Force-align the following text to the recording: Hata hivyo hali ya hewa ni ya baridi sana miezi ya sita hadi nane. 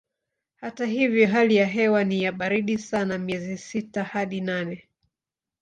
Hata 0.55 0.85
hivyo 0.85 1.27
hali 1.27 1.55
ya 1.55 1.65
hewa 1.65 2.03
ni 2.03 2.23
ya 2.23 2.31
baridi 2.31 2.77
sana 2.77 3.17
miezi 3.17 3.51
ya 3.51 3.57
sita 3.57 4.03
hadi 4.03 4.41
nane. 4.41 4.87